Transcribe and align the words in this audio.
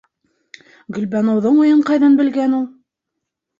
Гөлбаныуҙың 0.97 1.61
уйын 1.67 1.85
ҡайҙан 1.93 2.19
белгән 2.25 2.59
ул? 2.63 2.67